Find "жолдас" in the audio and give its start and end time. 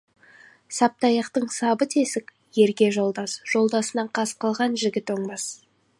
2.97-3.35